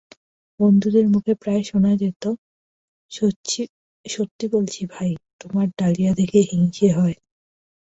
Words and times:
বন্ধুদের 0.59 1.05
মুখে 1.07 1.33
প্রায় 1.41 1.63
শোনা 1.63 1.91
যেত—সত্যি 2.01 3.63
বলছি 4.51 4.81
ভাই, 4.93 5.11
তোমার 5.41 5.67
ডালিয়া 5.79 6.11
দেখে 6.19 6.39
হিংসে 6.51 6.87
হয়। 6.91 7.15